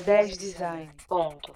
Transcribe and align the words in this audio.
10 0.00 0.38
Design. 0.38 0.90
Ponto. 1.08 1.52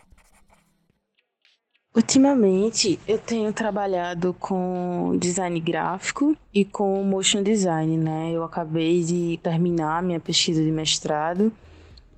Ultimamente 1.97 2.99
eu 3.07 3.19
tenho 3.19 3.53
trabalhado 3.53 4.35
com 4.35 5.17
design 5.17 5.61
gráfico 5.61 6.37
e 6.53 6.65
com 6.65 7.01
motion 7.05 7.41
design, 7.41 7.97
né? 7.97 8.33
Eu 8.33 8.43
acabei 8.43 9.05
de 9.05 9.39
terminar 9.41 10.03
minha 10.03 10.19
pesquisa 10.19 10.61
de 10.61 10.73
mestrado, 10.73 11.53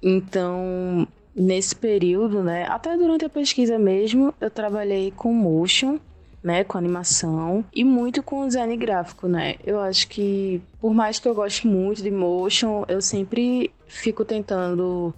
então 0.03 1.07
nesse 1.35 1.77
período, 1.77 2.43
né? 2.43 2.65
Até 2.71 2.97
durante 2.97 3.27
a 3.27 3.29
pesquisa 3.29 3.79
mesmo, 3.79 4.33
eu 4.41 4.51
trabalhei 4.51 5.11
com 5.11 5.31
motion, 5.35 5.99
né? 6.43 6.65
Com 6.65 6.79
animação 6.79 7.63
e 7.75 7.85
muito 7.85 8.23
com 8.23 8.47
design 8.47 8.75
gráfico, 8.79 9.29
né? 9.29 9.57
Eu 9.63 9.79
acho 9.79 10.09
que 10.09 10.63
por 10.81 10.95
mais 10.95 11.19
que 11.19 11.29
eu 11.29 11.35
goste 11.35 11.67
muito 11.67 12.03
de 12.03 12.11
motion, 12.11 12.83
eu 12.89 13.03
sempre 13.03 13.71
fico 13.87 14.25
tentando 14.25 15.13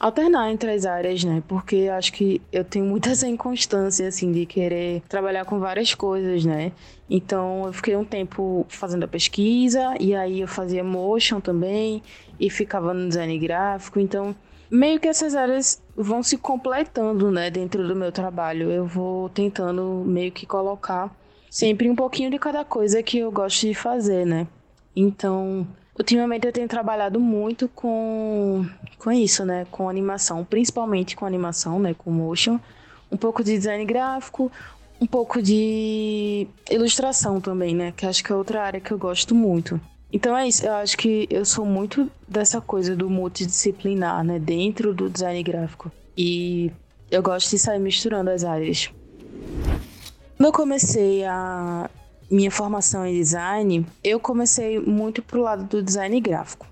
alternar 0.00 0.50
entre 0.50 0.72
as 0.72 0.86
áreas, 0.86 1.22
né? 1.22 1.42
Porque 1.46 1.90
acho 1.92 2.12
que 2.14 2.40
eu 2.50 2.64
tenho 2.64 2.86
muita 2.86 3.10
essa 3.10 3.28
inconstância, 3.28 4.08
assim, 4.08 4.32
de 4.32 4.46
querer 4.46 5.02
trabalhar 5.08 5.44
com 5.44 5.60
várias 5.60 5.94
coisas, 5.94 6.44
né? 6.44 6.72
Então, 7.08 7.66
eu 7.66 7.72
fiquei 7.72 7.94
um 7.94 8.04
tempo 8.04 8.64
fazendo 8.68 9.04
a 9.04 9.08
pesquisa, 9.08 9.94
e 10.00 10.14
aí 10.14 10.40
eu 10.40 10.48
fazia 10.48 10.82
motion 10.82 11.40
também, 11.40 12.02
e 12.38 12.48
ficava 12.48 12.94
no 12.94 13.06
design 13.06 13.38
gráfico. 13.38 14.00
Então, 14.00 14.34
meio 14.70 14.98
que 14.98 15.08
essas 15.08 15.34
áreas 15.34 15.82
vão 15.94 16.22
se 16.22 16.38
completando, 16.38 17.30
né, 17.30 17.50
dentro 17.50 17.86
do 17.86 17.94
meu 17.94 18.10
trabalho. 18.10 18.70
Eu 18.70 18.86
vou 18.86 19.28
tentando 19.28 20.02
meio 20.06 20.32
que 20.32 20.46
colocar 20.46 21.14
sempre 21.50 21.90
um 21.90 21.96
pouquinho 21.96 22.30
de 22.30 22.38
cada 22.38 22.64
coisa 22.64 23.02
que 23.02 23.18
eu 23.18 23.30
gosto 23.30 23.66
de 23.66 23.74
fazer, 23.74 24.24
né? 24.24 24.46
Então, 24.94 25.66
Ultimamente 26.00 26.46
eu 26.46 26.52
tenho 26.52 26.66
trabalhado 26.66 27.20
muito 27.20 27.68
com, 27.68 28.64
com 28.98 29.12
isso, 29.12 29.44
né? 29.44 29.66
Com 29.70 29.86
animação, 29.86 30.42
principalmente 30.42 31.14
com 31.14 31.26
animação, 31.26 31.78
né? 31.78 31.92
Com 31.92 32.10
motion. 32.10 32.58
Um 33.12 33.18
pouco 33.18 33.44
de 33.44 33.52
design 33.52 33.84
gráfico, 33.84 34.50
um 34.98 35.06
pouco 35.06 35.42
de 35.42 36.46
ilustração 36.70 37.38
também, 37.38 37.74
né? 37.74 37.92
Que 37.94 38.06
acho 38.06 38.24
que 38.24 38.32
é 38.32 38.34
outra 38.34 38.62
área 38.62 38.80
que 38.80 38.90
eu 38.90 38.96
gosto 38.96 39.34
muito. 39.34 39.78
Então 40.10 40.34
é 40.34 40.48
isso, 40.48 40.64
eu 40.64 40.72
acho 40.72 40.96
que 40.96 41.28
eu 41.30 41.44
sou 41.44 41.66
muito 41.66 42.10
dessa 42.26 42.62
coisa 42.62 42.96
do 42.96 43.10
multidisciplinar, 43.10 44.24
né? 44.24 44.38
Dentro 44.38 44.94
do 44.94 45.10
design 45.10 45.42
gráfico. 45.42 45.92
E 46.16 46.72
eu 47.10 47.22
gosto 47.22 47.50
de 47.50 47.58
sair 47.58 47.78
misturando 47.78 48.30
as 48.30 48.42
áreas. 48.42 48.90
Quando 50.38 50.46
eu 50.46 50.52
comecei 50.52 51.26
a 51.26 51.90
minha 52.30 52.50
formação 52.50 53.04
em 53.04 53.14
design, 53.14 53.84
eu 54.04 54.20
comecei 54.20 54.78
muito 54.78 55.22
pro 55.22 55.42
lado 55.42 55.64
do 55.64 55.82
design 55.82 56.20
gráfico. 56.20 56.66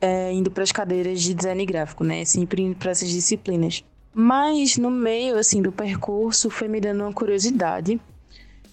É, 0.00 0.32
indo 0.32 0.50
para 0.50 0.62
as 0.62 0.72
cadeiras 0.72 1.20
de 1.22 1.34
design 1.34 1.64
gráfico, 1.64 2.04
né? 2.04 2.24
Sempre 2.24 2.62
indo 2.62 2.76
para 2.76 2.90
essas 2.90 3.08
disciplinas. 3.08 3.82
Mas 4.12 4.76
no 4.76 4.90
meio, 4.90 5.38
assim, 5.38 5.60
do 5.60 5.70
percurso, 5.70 6.48
foi 6.48 6.68
me 6.68 6.80
dando 6.80 7.02
uma 7.02 7.12
curiosidade 7.12 8.00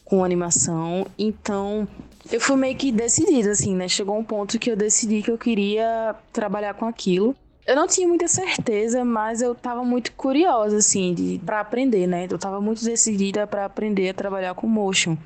com 0.06 0.24
animação. 0.24 1.06
Então, 1.18 1.88
eu 2.32 2.40
fui 2.40 2.56
meio 2.56 2.76
que 2.76 2.92
decidida, 2.92 3.52
assim, 3.52 3.76
né? 3.76 3.88
Chegou 3.88 4.18
um 4.18 4.24
ponto 4.24 4.60
que 4.60 4.72
eu 4.72 4.76
decidi 4.76 5.22
que 5.22 5.32
eu 5.32 5.38
queria 5.38 6.16
trabalhar 6.32 6.74
com 6.74 6.86
aquilo. 6.86 7.36
Eu 7.66 7.76
não 7.76 7.88
tinha 7.88 8.08
muita 8.08 8.28
certeza, 8.28 9.06
mas 9.06 9.42
eu 9.42 9.56
tava 9.56 9.84
muito 9.84 10.12
curiosa, 10.14 10.78
assim, 10.78 11.40
pra 11.46 11.62
aprender, 11.62 12.08
né? 12.08 12.28
Eu 12.30 12.38
tava 12.38 12.60
muito 12.60 12.84
decidida 12.84 13.48
para 13.48 13.66
aprender 13.66 14.10
a 14.10 14.14
trabalhar 14.14 14.54
com 14.54 14.68
motion. 14.68 15.18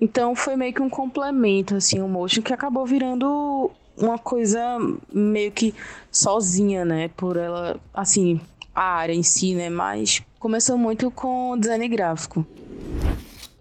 Então 0.00 0.34
foi 0.34 0.56
meio 0.56 0.72
que 0.72 0.80
um 0.80 0.88
complemento, 0.88 1.74
assim, 1.76 2.00
o 2.00 2.08
motion 2.08 2.42
que 2.42 2.52
acabou 2.52 2.86
virando 2.86 3.70
uma 3.96 4.18
coisa 4.18 4.78
meio 5.12 5.52
que 5.52 5.74
sozinha, 6.10 6.84
né? 6.84 7.08
Por 7.08 7.36
ela, 7.36 7.78
assim, 7.92 8.40
a 8.74 8.82
área 8.82 9.12
em 9.12 9.22
si, 9.22 9.54
né? 9.54 9.68
Mas 9.68 10.22
começou 10.38 10.78
muito 10.78 11.10
com 11.10 11.58
design 11.58 11.86
gráfico. 11.88 12.46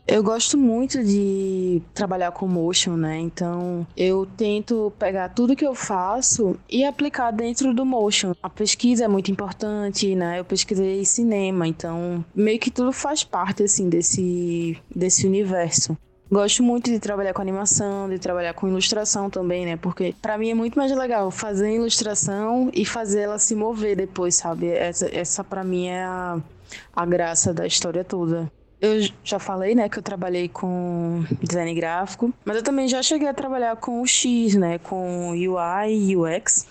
Eu 0.07 0.23
gosto 0.23 0.57
muito 0.57 1.03
de 1.03 1.83
trabalhar 1.93 2.31
com 2.31 2.47
motion, 2.47 2.95
né? 2.95 3.19
Então 3.19 3.85
eu 3.95 4.25
tento 4.25 4.91
pegar 4.97 5.29
tudo 5.29 5.55
que 5.55 5.65
eu 5.65 5.75
faço 5.75 6.55
e 6.67 6.83
aplicar 6.83 7.29
dentro 7.29 7.75
do 7.75 7.85
motion. 7.85 8.33
A 8.41 8.49
pesquisa 8.49 9.05
é 9.05 9.07
muito 9.07 9.29
importante, 9.29 10.15
né? 10.15 10.39
Eu 10.39 10.45
pesquisei 10.45 11.05
cinema, 11.05 11.67
então 11.67 12.25
meio 12.33 12.57
que 12.57 12.71
tudo 12.71 12.91
faz 12.91 13.23
parte 13.23 13.61
assim 13.61 13.87
desse 13.87 14.75
desse 14.95 15.27
universo. 15.27 15.95
Gosto 16.31 16.61
muito 16.61 16.91
de 16.91 16.99
trabalhar 16.99 17.33
com 17.33 17.41
animação, 17.41 18.07
de 18.07 18.19
trabalhar 18.19 18.53
com 18.53 18.67
ilustração 18.67 19.31
também, 19.31 19.65
né? 19.65 19.77
Porque 19.77 20.13
para 20.21 20.37
mim 20.37 20.51
é 20.51 20.53
muito 20.53 20.77
mais 20.77 20.91
legal 20.91 21.31
fazer 21.31 21.73
ilustração 21.73 22.69
e 22.71 22.85
fazer 22.85 23.21
ela 23.21 23.39
se 23.39 23.55
mover 23.55 23.95
depois, 23.95 24.35
sabe? 24.35 24.67
Essa, 24.67 25.09
essa 25.11 25.43
para 25.43 25.63
mim 25.63 25.87
é 25.87 26.03
a, 26.03 26.39
a 26.95 27.05
graça 27.05 27.51
da 27.51 27.65
história 27.65 28.03
toda. 28.03 28.51
Eu 28.79 29.09
já 29.23 29.39
falei, 29.39 29.73
né, 29.73 29.89
que 29.89 29.97
eu 29.97 30.03
trabalhei 30.03 30.47
com 30.47 31.25
design 31.41 31.73
gráfico, 31.73 32.31
mas 32.45 32.57
eu 32.57 32.63
também 32.63 32.87
já 32.87 33.01
cheguei 33.01 33.27
a 33.27 33.33
trabalhar 33.33 33.75
com 33.77 34.01
o 34.01 34.07
X, 34.07 34.53
né, 34.53 34.77
com 34.77 35.31
UI 35.31 36.11
e 36.11 36.15
UX. 36.15 36.67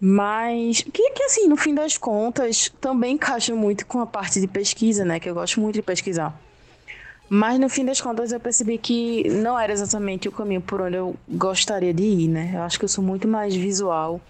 Mas 0.00 0.80
que, 0.80 1.10
que 1.10 1.22
assim, 1.24 1.46
no 1.46 1.56
fim 1.56 1.74
das 1.74 1.98
contas, 1.98 2.72
também 2.80 3.14
encaixa 3.14 3.54
muito 3.54 3.86
com 3.86 4.00
a 4.00 4.06
parte 4.06 4.40
de 4.40 4.48
pesquisa, 4.48 5.04
né, 5.04 5.20
que 5.20 5.28
eu 5.28 5.34
gosto 5.34 5.60
muito 5.60 5.74
de 5.74 5.82
pesquisar. 5.82 6.47
Mas 7.28 7.58
no 7.58 7.68
fim 7.68 7.84
das 7.84 8.00
contas 8.00 8.32
eu 8.32 8.40
percebi 8.40 8.78
que 8.78 9.28
não 9.28 9.58
era 9.58 9.72
exatamente 9.72 10.28
o 10.28 10.32
caminho 10.32 10.62
por 10.62 10.80
onde 10.80 10.96
eu 10.96 11.14
gostaria 11.28 11.92
de 11.92 12.02
ir, 12.02 12.28
né? 12.28 12.52
Eu 12.54 12.62
acho 12.62 12.78
que 12.78 12.84
eu 12.84 12.88
sou 12.88 13.04
muito 13.04 13.28
mais 13.28 13.54
visual. 13.54 14.20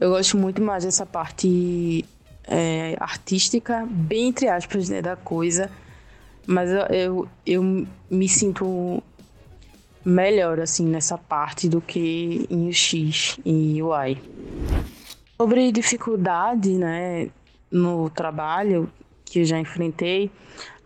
Eu 0.00 0.10
gosto 0.10 0.36
muito 0.38 0.62
mais 0.62 0.84
dessa 0.84 1.04
parte 1.04 2.04
é, 2.44 2.96
artística, 2.98 3.86
bem 3.90 4.28
entre 4.28 4.48
aspas, 4.48 4.88
né, 4.88 5.02
da 5.02 5.16
coisa. 5.16 5.70
Mas 6.46 6.70
eu, 6.70 6.86
eu, 6.86 7.28
eu 7.44 7.86
me 8.10 8.28
sinto 8.28 9.02
melhor, 10.02 10.58
assim, 10.58 10.86
nessa 10.86 11.18
parte 11.18 11.68
do 11.68 11.80
que 11.80 12.46
em 12.48 12.68
UX 12.68 13.38
e 13.44 13.82
UI. 13.82 14.18
Sobre 15.36 15.70
dificuldade, 15.70 16.70
né, 16.70 17.28
no 17.70 18.08
trabalho 18.08 18.90
que 19.26 19.40
eu 19.40 19.44
já 19.44 19.58
enfrentei, 19.58 20.30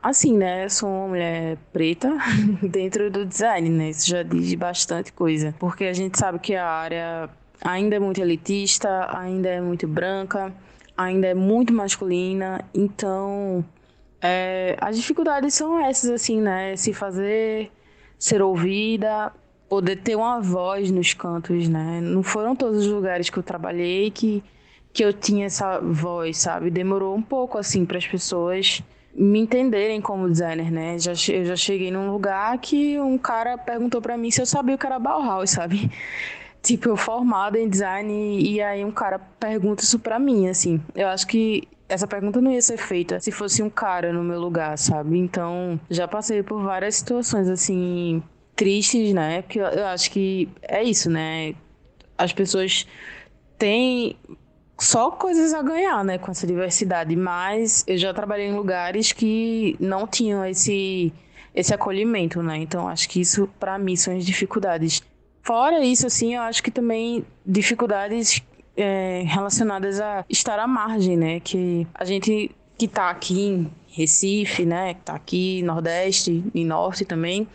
Assim, 0.03 0.37
né? 0.37 0.65
Eu 0.65 0.71
sou 0.71 0.89
uma 0.89 1.09
mulher 1.09 1.57
preta 1.73 2.19
dentro 2.61 3.09
do 3.09 3.25
design, 3.25 3.69
né? 3.69 3.91
Isso 3.91 4.09
já 4.09 4.25
diz 4.25 4.53
bastante 4.55 5.13
coisa. 5.13 5.55
Porque 5.61 5.85
a 5.85 5.93
gente 5.93 6.19
sabe 6.19 6.41
que 6.41 6.57
a 6.57 6.67
área 6.67 7.31
ainda 7.65 7.95
é 7.95 7.99
muito 8.01 8.21
elitista, 8.21 9.09
ainda 9.17 9.49
é 9.49 9.61
muito 9.61 9.87
branca, 9.87 10.53
ainda 10.97 11.29
é 11.29 11.35
muito 11.35 11.73
masculina. 11.73 12.65
Então, 12.75 13.65
é, 14.21 14.77
as 14.81 14.97
dificuldades 14.97 15.55
são 15.55 15.79
essas, 15.79 16.11
assim, 16.11 16.41
né? 16.41 16.75
Se 16.75 16.93
fazer, 16.93 17.71
ser 18.19 18.43
ouvida, 18.43 19.33
poder 19.69 20.03
ter 20.03 20.17
uma 20.17 20.41
voz 20.41 20.91
nos 20.91 21.15
cantos, 21.15 21.69
né? 21.69 22.01
Não 22.01 22.25
foram 22.25 22.57
todos 22.57 22.87
os 22.87 22.93
lugares 22.93 23.31
que 23.31 23.39
eu 23.39 23.43
trabalhei 23.45 24.11
que, 24.11 24.43
que 24.93 25.05
eu 25.05 25.13
tinha 25.13 25.47
essa 25.47 25.79
voz, 25.79 26.39
sabe? 26.39 26.73
Demorou 26.73 27.15
um 27.15 27.23
pouco, 27.23 27.57
assim, 27.57 27.87
para 27.87 27.99
as 27.99 28.07
pessoas 28.07 28.83
me 29.15 29.41
entenderem 29.41 30.01
como 30.01 30.31
designer, 30.31 30.71
né? 30.71 30.99
Já, 30.99 31.13
eu 31.33 31.45
já 31.45 31.57
cheguei 31.57 31.91
num 31.91 32.11
lugar 32.11 32.57
que 32.59 32.99
um 32.99 33.19
cara 33.19 33.59
perguntou 33.59 34.01
para 34.01 34.17
mim 34.17 34.31
se 34.31 34.41
eu 34.41 34.47
sabia 34.47 34.75
o 34.75 34.79
que 34.79 34.87
era 34.87 34.99
Bauhaus, 34.99 35.51
sabe? 35.51 35.91
Tipo, 36.63 36.91
eu 36.91 36.97
formada 36.97 37.59
em 37.59 37.69
design 37.69 38.41
e 38.41 38.63
aí 38.63 38.85
um 38.85 38.93
cara 38.93 39.19
pergunta 39.19 39.83
isso 39.83 39.99
pra 39.99 40.17
mim, 40.17 40.49
assim. 40.49 40.81
Eu 40.95 41.09
acho 41.09 41.27
que 41.27 41.67
essa 41.89 42.07
pergunta 42.07 42.41
não 42.41 42.53
ia 42.53 42.63
ser 42.63 42.77
feita 42.77 43.19
se 43.19 43.33
fosse 43.33 43.63
um 43.65 43.69
cara 43.69 44.13
no 44.13 44.23
meu 44.23 44.41
lugar, 44.41 44.79
sabe? 44.79 45.19
Então, 45.19 45.79
já 45.91 46.07
passei 46.07 46.41
por 46.41 46.63
várias 46.63 46.95
situações, 46.95 47.49
assim, 47.49 48.23
tristes, 48.55 49.13
né? 49.13 49.43
Porque 49.43 49.59
eu 49.59 49.87
acho 49.87 50.09
que 50.11 50.49
é 50.63 50.85
isso, 50.85 51.11
né? 51.11 51.55
As 52.17 52.33
pessoas 52.33 52.87
têm 53.59 54.17
só 54.83 55.13
coisas 55.13 55.55
a 55.55 55.63
ganhar, 55.63 56.05
né, 56.05 56.19
com 56.19 56.33
essa 56.33 56.47
diversidade. 56.47 57.15
Mas 57.15 57.85
eu 57.87 57.97
já 57.97 58.13
trabalhei 58.13 58.49
em 58.49 58.55
lugares 58.55 59.13
que 59.13 59.77
não 59.79 60.07
tinham 60.07 60.45
esse, 60.45 61.13
esse 61.55 61.73
acolhimento, 61.73 62.43
né? 62.43 62.59
Então 62.59 62.89
acho 62.89 63.09
que 63.09 63.21
isso, 63.21 63.49
para 63.61 63.79
mim, 63.79 63.95
são 63.95 64.17
as 64.17 64.27
dificuldades. 64.27 65.01
Fora 65.43 65.85
isso, 65.85 66.07
assim, 66.07 66.35
eu 66.35 66.43
acho 66.43 66.63
que 66.63 66.71
também 66.71 67.25
dificuldades 67.47 68.43
é, 68.77 69.23
relacionadas 69.25 70.01
a 70.01 70.25
estar 70.29 70.59
à 70.59 70.67
margem, 70.67 71.17
né? 71.17 71.39
Que 71.39 71.87
a 71.95 72.05
gente 72.05 72.51
que 72.77 72.89
tá 72.89 73.11
aqui 73.11 73.41
em 73.41 73.71
Recife, 73.87 74.65
né, 74.65 74.95
que 74.95 75.01
tá 75.03 75.15
aqui 75.15 75.63
Nordeste 75.63 76.43
e 76.53 76.65
Norte 76.65 77.05
também, 77.05 77.47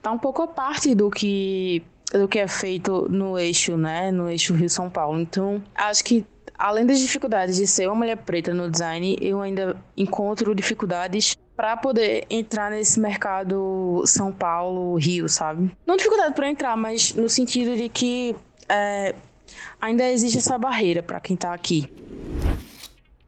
tá 0.00 0.10
um 0.10 0.18
pouco 0.18 0.40
a 0.40 0.46
parte 0.46 0.94
do 0.94 1.10
que 1.10 1.82
do 2.12 2.26
que 2.26 2.38
é 2.38 2.48
feito 2.48 3.06
no 3.10 3.38
eixo, 3.38 3.76
né, 3.76 4.10
no 4.10 4.28
eixo 4.28 4.54
Rio 4.54 4.70
São 4.70 4.88
Paulo. 4.88 5.20
Então, 5.20 5.62
acho 5.74 6.02
que 6.04 6.24
além 6.60 6.84
das 6.84 7.00
dificuldades 7.00 7.56
de 7.56 7.66
ser 7.66 7.86
uma 7.86 7.96
mulher 7.96 8.18
preta 8.18 8.52
no 8.52 8.70
design, 8.70 9.16
eu 9.20 9.40
ainda 9.40 9.74
encontro 9.96 10.54
dificuldades 10.54 11.36
para 11.56 11.74
poder 11.76 12.26
entrar 12.28 12.70
nesse 12.70 13.00
mercado 13.00 14.02
São 14.06 14.30
Paulo, 14.30 14.94
Rio, 14.96 15.26
sabe? 15.28 15.70
Não 15.86 15.96
dificuldade 15.96 16.34
para 16.34 16.50
entrar, 16.50 16.76
mas 16.76 17.14
no 17.14 17.30
sentido 17.30 17.74
de 17.76 17.88
que 17.88 18.36
é, 18.68 19.14
ainda 19.80 20.04
existe 20.10 20.36
essa 20.36 20.58
barreira 20.58 21.02
para 21.02 21.18
quem 21.18 21.34
está 21.34 21.54
aqui. 21.54 21.90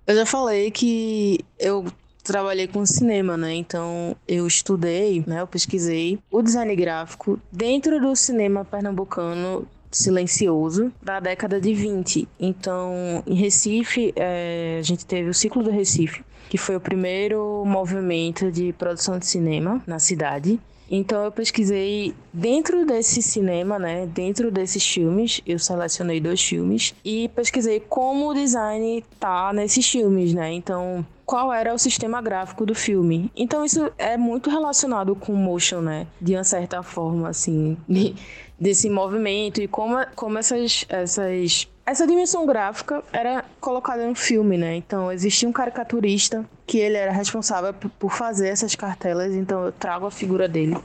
Eu 0.06 0.14
já 0.14 0.26
falei 0.26 0.70
que 0.70 1.40
eu 1.58 1.86
trabalhei 2.22 2.68
com 2.68 2.84
cinema, 2.84 3.36
né? 3.36 3.54
Então 3.54 4.14
eu 4.28 4.46
estudei, 4.46 5.24
né? 5.26 5.40
Eu 5.40 5.46
pesquisei 5.46 6.18
o 6.30 6.42
design 6.42 6.74
gráfico 6.76 7.40
dentro 7.50 7.98
do 7.98 8.14
cinema 8.14 8.64
pernambucano 8.64 9.66
silencioso 9.92 10.92
da 11.02 11.20
década 11.20 11.60
de 11.60 11.72
20. 11.74 12.28
Então, 12.40 13.22
em 13.26 13.34
Recife, 13.34 14.12
é, 14.16 14.78
a 14.78 14.82
gente 14.82 15.06
teve 15.06 15.28
o 15.28 15.34
ciclo 15.34 15.62
do 15.62 15.70
Recife, 15.70 16.24
que 16.48 16.58
foi 16.58 16.74
o 16.76 16.80
primeiro 16.80 17.64
movimento 17.64 18.50
de 18.50 18.72
produção 18.72 19.18
de 19.18 19.26
cinema 19.26 19.82
na 19.86 19.98
cidade. 19.98 20.58
Então 20.94 21.24
eu 21.24 21.32
pesquisei 21.32 22.14
dentro 22.30 22.84
desse 22.84 23.22
cinema, 23.22 23.78
né? 23.78 24.04
Dentro 24.04 24.50
desses 24.50 24.86
filmes, 24.86 25.40
eu 25.46 25.58
selecionei 25.58 26.20
dois 26.20 26.42
filmes 26.42 26.94
e 27.02 27.30
pesquisei 27.30 27.80
como 27.80 28.28
o 28.28 28.34
design 28.34 29.02
tá 29.18 29.54
nesses 29.54 29.88
filmes, 29.88 30.34
né? 30.34 30.52
Então, 30.52 31.02
qual 31.24 31.50
era 31.50 31.72
o 31.72 31.78
sistema 31.78 32.20
gráfico 32.20 32.66
do 32.66 32.74
filme. 32.74 33.32
Então 33.34 33.64
isso 33.64 33.90
é 33.96 34.18
muito 34.18 34.50
relacionado 34.50 35.16
com 35.16 35.32
motion, 35.32 35.80
né? 35.80 36.06
De 36.20 36.34
uma 36.34 36.44
certa 36.44 36.82
forma, 36.82 37.26
assim, 37.30 37.74
desse 38.60 38.90
movimento 38.90 39.62
e 39.62 39.66
como, 39.66 39.96
como 40.14 40.36
essas, 40.36 40.84
essas 40.90 41.66
essa 41.84 42.06
dimensão 42.06 42.46
gráfica 42.46 43.02
era 43.12 43.44
colocada 43.60 44.06
no 44.06 44.14
filme, 44.14 44.56
né? 44.56 44.76
Então 44.76 45.10
existia 45.10 45.48
um 45.48 45.52
caricaturista 45.52 46.44
que 46.66 46.78
ele 46.78 46.96
era 46.96 47.12
responsável 47.12 47.74
por 47.74 48.12
fazer 48.12 48.48
essas 48.48 48.74
cartelas, 48.74 49.34
então 49.34 49.64
eu 49.66 49.72
trago 49.72 50.06
a 50.06 50.10
figura 50.10 50.48
dele 50.48 50.76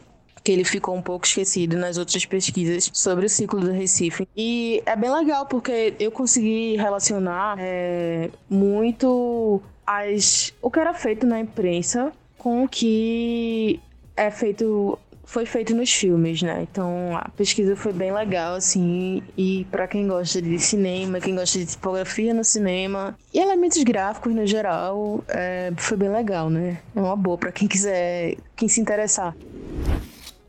que 0.44 0.52
ele 0.54 0.64
ficou 0.64 0.96
um 0.96 1.02
pouco 1.02 1.26
esquecido 1.26 1.76
nas 1.76 1.98
outras 1.98 2.26
pesquisas 2.26 2.90
sobre 2.94 3.26
o 3.26 3.30
ciclo 3.30 3.60
do 3.60 3.70
Recife. 3.70 4.30
E 4.34 4.82
é 4.86 4.96
bem 4.96 5.12
legal 5.12 5.46
porque 5.46 5.94
eu 6.00 6.10
consegui 6.10 6.78
relacionar 6.78 7.58
é, 7.60 8.30
muito 8.50 9.62
as, 9.86 10.54
o 10.62 10.72
que 10.72 10.80
era 10.80 10.94
feito 10.94 11.28
na 11.28 11.38
imprensa 11.38 12.14
com 12.38 12.64
o 12.64 12.68
que 12.70 13.82
é 14.16 14.32
feito 14.32 14.98
foi 15.28 15.46
feito 15.46 15.76
nos 15.76 15.92
filmes, 15.92 16.42
né? 16.42 16.66
Então 16.72 17.16
a 17.18 17.30
pesquisa 17.36 17.76
foi 17.76 17.92
bem 17.92 18.14
legal, 18.14 18.56
assim. 18.56 19.22
E 19.38 19.68
para 19.70 19.86
quem 19.86 20.08
gosta 20.08 20.42
de 20.42 20.58
cinema, 20.58 21.20
quem 21.20 21.36
gosta 21.36 21.60
de 21.60 21.66
tipografia 21.66 22.34
no 22.34 22.46
cinema 22.46 23.16
e 23.34 23.38
elementos 23.38 23.84
gráficos 23.84 24.34
no 24.34 24.48
geral, 24.48 25.22
é, 25.28 25.74
foi 25.76 25.98
bem 25.98 26.10
legal, 26.10 26.50
né? 26.50 26.80
É 26.96 27.00
uma 27.00 27.16
boa 27.16 27.38
para 27.38 27.52
quem 27.52 27.68
quiser, 27.68 28.38
quem 28.56 28.70
se 28.70 28.80
interessar. 28.80 29.36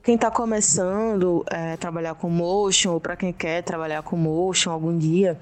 Quem 0.00 0.14
está 0.14 0.30
começando 0.30 1.44
a 1.50 1.56
é, 1.56 1.76
trabalhar 1.76 2.14
com 2.14 2.30
motion, 2.30 2.92
ou 2.92 3.00
para 3.00 3.16
quem 3.16 3.32
quer 3.32 3.62
trabalhar 3.62 4.02
com 4.02 4.16
motion 4.16 4.70
algum 4.70 4.96
dia, 4.96 5.38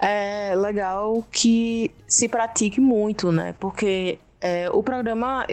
é 0.00 0.54
legal 0.54 1.26
que 1.30 1.90
se 2.06 2.28
pratique 2.28 2.80
muito, 2.80 3.32
né? 3.32 3.52
Porque 3.58 4.20
é, 4.40 4.70
o 4.70 4.82
programa 4.82 5.46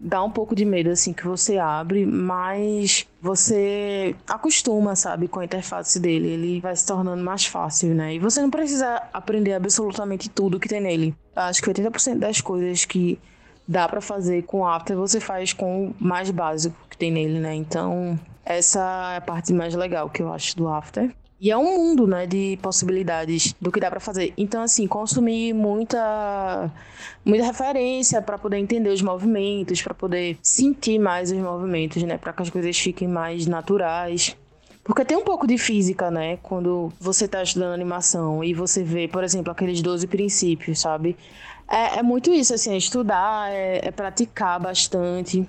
dá 0.00 0.22
um 0.22 0.30
pouco 0.30 0.54
de 0.54 0.64
medo 0.64 0.90
assim 0.90 1.12
que 1.12 1.26
você 1.26 1.58
abre, 1.58 2.06
mas 2.06 3.06
você 3.20 4.16
acostuma, 4.26 4.96
sabe, 4.96 5.28
com 5.28 5.40
a 5.40 5.44
interface 5.44 6.00
dele. 6.00 6.28
Ele 6.28 6.60
vai 6.60 6.74
se 6.74 6.86
tornando 6.86 7.22
mais 7.22 7.44
fácil, 7.44 7.94
né? 7.94 8.14
E 8.14 8.18
você 8.18 8.40
não 8.40 8.50
precisa 8.50 9.02
aprender 9.12 9.52
absolutamente 9.52 10.30
tudo 10.30 10.58
que 10.58 10.68
tem 10.68 10.80
nele. 10.80 11.14
Acho 11.36 11.62
que 11.62 11.70
80% 11.70 12.18
das 12.18 12.40
coisas 12.40 12.84
que 12.86 13.18
dá 13.68 13.86
para 13.86 14.00
fazer 14.00 14.42
com 14.42 14.60
o 14.60 14.66
After 14.66 14.96
você 14.96 15.20
faz 15.20 15.52
com 15.52 15.88
o 15.88 15.94
mais 16.00 16.30
básico 16.30 16.76
que 16.88 16.96
tem 16.96 17.10
nele, 17.10 17.38
né? 17.38 17.54
Então, 17.54 18.18
essa 18.44 19.12
é 19.12 19.16
a 19.18 19.20
parte 19.20 19.52
mais 19.52 19.74
legal 19.74 20.08
que 20.08 20.22
eu 20.22 20.32
acho 20.32 20.56
do 20.56 20.68
After. 20.68 21.14
E 21.42 21.50
é 21.50 21.58
um 21.58 21.76
mundo, 21.76 22.06
né, 22.06 22.24
de 22.24 22.56
possibilidades 22.62 23.52
do 23.60 23.72
que 23.72 23.80
dá 23.80 23.90
para 23.90 23.98
fazer. 23.98 24.32
Então, 24.36 24.62
assim, 24.62 24.86
consumir 24.86 25.52
muita, 25.52 26.70
muita 27.24 27.44
referência 27.44 28.22
para 28.22 28.38
poder 28.38 28.58
entender 28.58 28.90
os 28.90 29.02
movimentos, 29.02 29.82
para 29.82 29.92
poder 29.92 30.38
sentir 30.40 31.00
mais 31.00 31.32
os 31.32 31.38
movimentos, 31.38 32.00
né, 32.04 32.16
para 32.16 32.32
que 32.32 32.42
as 32.42 32.48
coisas 32.48 32.78
fiquem 32.78 33.08
mais 33.08 33.44
naturais. 33.44 34.36
Porque 34.84 35.04
tem 35.04 35.16
um 35.16 35.24
pouco 35.24 35.44
de 35.44 35.58
física, 35.58 36.12
né? 36.12 36.36
Quando 36.44 36.92
você 37.00 37.26
tá 37.26 37.42
estudando 37.42 37.74
animação 37.74 38.44
e 38.44 38.54
você 38.54 38.84
vê, 38.84 39.08
por 39.08 39.24
exemplo, 39.24 39.50
aqueles 39.50 39.82
12 39.82 40.06
princípios, 40.06 40.78
sabe? 40.78 41.16
É, 41.68 41.98
é 41.98 42.02
muito 42.04 42.32
isso, 42.32 42.54
assim, 42.54 42.72
é 42.72 42.76
estudar, 42.76 43.50
é, 43.50 43.88
é 43.88 43.90
praticar 43.90 44.60
bastante, 44.60 45.44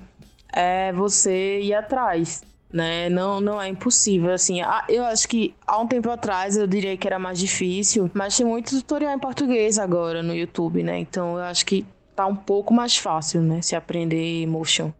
é 0.51 0.91
você 0.91 1.61
ir 1.61 1.75
atrás 1.75 2.41
né? 2.73 3.07
Não, 3.07 3.39
não 3.39 3.61
é 3.61 3.67
impossível, 3.67 4.33
assim. 4.33 4.61
Ah, 4.61 4.83
eu 4.89 5.05
acho 5.05 5.27
que 5.27 5.53
há 5.65 5.79
um 5.79 5.87
tempo 5.87 6.09
atrás 6.09 6.57
eu 6.57 6.65
diria 6.65 6.97
que 6.97 7.07
era 7.07 7.19
mais 7.19 7.37
difícil, 7.37 8.09
mas 8.13 8.35
tem 8.35 8.45
muito 8.45 8.71
tutorial 8.71 9.13
em 9.13 9.19
português 9.19 9.77
agora 9.77 10.23
no 10.23 10.33
YouTube, 10.33 10.81
né? 10.81 10.97
Então 10.97 11.37
eu 11.37 11.43
acho 11.43 11.63
que 11.65 11.85
tá 12.15 12.25
um 12.25 12.35
pouco 12.35 12.73
mais 12.73 12.97
fácil, 12.97 13.41
né? 13.41 13.61
Se 13.61 13.75
aprender 13.75 14.47
motion. 14.47 14.91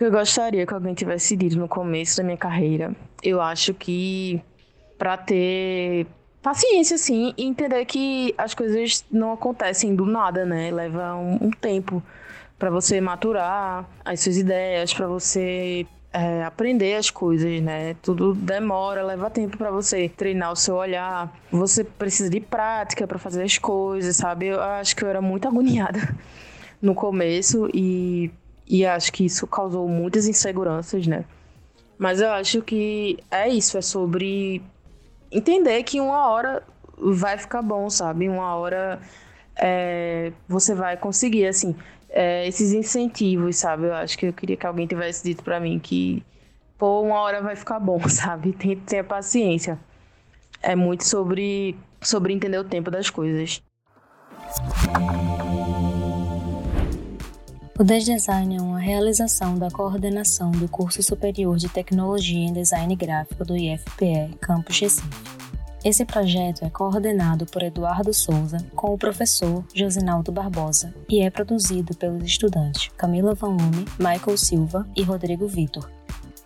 Eu 0.00 0.10
gostaria 0.10 0.66
que 0.66 0.72
alguém 0.72 0.94
tivesse 0.94 1.36
dito 1.36 1.58
no 1.58 1.68
começo 1.68 2.16
da 2.16 2.22
minha 2.22 2.36
carreira. 2.36 2.96
Eu 3.22 3.40
acho 3.40 3.74
que 3.74 4.40
para 4.96 5.16
ter 5.16 6.06
paciência, 6.42 6.94
assim, 6.94 7.34
e 7.36 7.44
entender 7.44 7.84
que 7.84 8.34
as 8.38 8.54
coisas 8.54 9.04
não 9.10 9.32
acontecem 9.32 9.94
do 9.94 10.06
nada, 10.06 10.46
né? 10.46 10.70
Leva 10.70 11.14
um, 11.14 11.48
um 11.48 11.50
tempo 11.50 12.02
para 12.58 12.70
você 12.70 13.00
maturar 13.00 13.88
as 14.04 14.20
suas 14.20 14.36
ideias, 14.36 14.94
para 14.94 15.06
você 15.06 15.86
é, 16.12 16.42
aprender 16.44 16.94
as 16.94 17.10
coisas, 17.10 17.60
né? 17.60 17.94
Tudo 18.02 18.34
demora, 18.34 19.02
leva 19.02 19.28
tempo 19.28 19.56
para 19.58 19.70
você 19.70 20.08
treinar 20.08 20.52
o 20.52 20.56
seu 20.56 20.76
olhar. 20.76 21.32
Você 21.50 21.84
precisa 21.84 22.30
de 22.30 22.40
prática 22.40 23.06
para 23.06 23.18
fazer 23.18 23.42
as 23.42 23.58
coisas, 23.58 24.16
sabe? 24.16 24.46
Eu 24.46 24.60
acho 24.60 24.96
que 24.96 25.04
eu 25.04 25.08
era 25.08 25.20
muito 25.20 25.46
agoniada 25.48 26.00
no 26.80 26.94
começo 26.94 27.68
e, 27.74 28.30
e 28.66 28.86
acho 28.86 29.12
que 29.12 29.24
isso 29.24 29.46
causou 29.46 29.86
muitas 29.88 30.26
inseguranças, 30.26 31.06
né? 31.06 31.24
Mas 31.98 32.20
eu 32.20 32.30
acho 32.30 32.62
que 32.62 33.18
é 33.30 33.48
isso, 33.48 33.76
é 33.76 33.82
sobre 33.82 34.62
entender 35.32 35.82
que 35.82 36.00
uma 36.00 36.28
hora 36.28 36.62
vai 36.96 37.36
ficar 37.36 37.60
bom, 37.60 37.90
sabe? 37.90 38.28
Uma 38.28 38.54
hora 38.54 39.00
é, 39.56 40.32
você 40.48 40.74
vai 40.74 40.96
conseguir, 40.96 41.46
assim 41.46 41.74
é, 42.18 42.48
esses 42.48 42.72
incentivos, 42.72 43.54
sabe? 43.58 43.86
Eu 43.86 43.94
acho 43.94 44.18
que 44.18 44.26
eu 44.26 44.32
queria 44.32 44.56
que 44.56 44.66
alguém 44.66 44.88
tivesse 44.88 45.22
dito 45.22 45.44
para 45.44 45.60
mim 45.60 45.78
que, 45.78 46.20
pô, 46.76 47.02
uma 47.02 47.20
hora 47.20 47.40
vai 47.40 47.54
ficar 47.54 47.78
bom, 47.78 48.00
sabe? 48.10 48.52
Tem 48.52 48.74
que 48.74 48.82
ter 48.82 49.04
paciência. 49.04 49.78
É 50.60 50.74
muito 50.74 51.04
sobre, 51.04 51.76
sobre 52.02 52.32
entender 52.32 52.58
o 52.58 52.64
tempo 52.64 52.90
das 52.90 53.08
coisas. 53.08 53.62
O 57.78 57.84
Desdesign 57.84 58.56
é 58.56 58.60
uma 58.60 58.80
realização 58.80 59.56
da 59.56 59.70
coordenação 59.70 60.50
do 60.50 60.68
Curso 60.68 61.00
Superior 61.00 61.56
de 61.56 61.68
Tecnologia 61.68 62.48
em 62.48 62.52
Design 62.52 62.96
Gráfico 62.96 63.44
do 63.44 63.56
IFPE, 63.56 64.36
Campus 64.40 64.80
Recife. 64.80 65.37
Esse 65.84 66.04
projeto 66.04 66.64
é 66.64 66.70
coordenado 66.70 67.46
por 67.46 67.62
Eduardo 67.62 68.12
Souza 68.12 68.58
com 68.74 68.92
o 68.92 68.98
professor 68.98 69.64
Josinaldo 69.72 70.32
Barbosa 70.32 70.92
e 71.08 71.20
é 71.20 71.30
produzido 71.30 71.96
pelos 71.96 72.24
estudantes 72.24 72.90
Camila 72.96 73.32
Van 73.32 73.50
Lume, 73.50 73.84
Michael 73.96 74.36
Silva 74.36 74.88
e 74.96 75.02
Rodrigo 75.02 75.46
Vitor. 75.46 75.88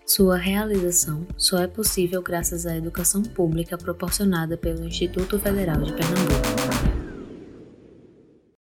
Sua 0.05 0.37
realização 0.37 1.27
só 1.39 1.59
é 1.59 1.67
possível 1.67 2.21
graças 2.21 2.67
à 2.67 2.77
educação 2.77 3.23
pública 3.23 3.79
proporcionada 3.79 4.59
pelo 4.59 4.85
Instituto 4.85 5.39
Federal 5.39 5.81
de 5.81 5.95
Pernambuco. 5.95 6.52